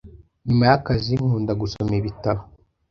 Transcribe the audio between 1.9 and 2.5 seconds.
ibitabo